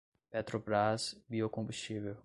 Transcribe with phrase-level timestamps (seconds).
[0.31, 2.17] Petrobras Biocombustível